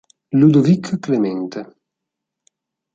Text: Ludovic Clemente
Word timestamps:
Ludovic 0.39 0.97
Clemente 0.97 1.61